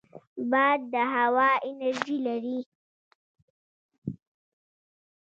[0.51, 2.59] باد د هوا انرژي لري